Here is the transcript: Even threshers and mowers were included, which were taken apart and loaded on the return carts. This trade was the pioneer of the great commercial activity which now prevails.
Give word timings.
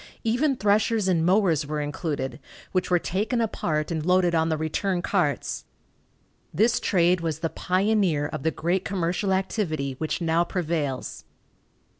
Even 0.23 0.55
threshers 0.55 1.07
and 1.07 1.23
mowers 1.23 1.67
were 1.67 1.79
included, 1.79 2.39
which 2.71 2.89
were 2.89 2.97
taken 2.97 3.39
apart 3.39 3.91
and 3.91 4.03
loaded 4.03 4.33
on 4.33 4.49
the 4.49 4.57
return 4.57 5.03
carts. 5.03 5.63
This 6.51 6.79
trade 6.79 7.21
was 7.21 7.41
the 7.41 7.49
pioneer 7.51 8.25
of 8.25 8.41
the 8.41 8.49
great 8.49 8.83
commercial 8.83 9.31
activity 9.31 9.93
which 9.99 10.19
now 10.19 10.43
prevails. 10.43 11.23